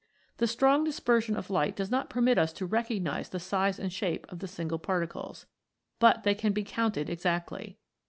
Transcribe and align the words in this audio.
The 0.37 0.47
strong 0.47 0.83
dispersion 0.83 1.35
of 1.37 1.51
light 1.51 1.75
does 1.75 1.91
not 1.91 2.09
permit 2.09 2.39
us 2.39 2.51
to 2.53 2.65
recognise 2.65 3.29
the 3.29 3.39
size 3.39 3.77
and 3.77 3.93
shape 3.93 4.25
of 4.29 4.39
the 4.39 4.47
single 4.47 4.79
particles. 4.79 5.45
But 5.99 6.23
they 6.23 6.33
can 6.33 6.53
be 6.53 6.63
counted 6.63 7.07
exactly. 7.07 7.77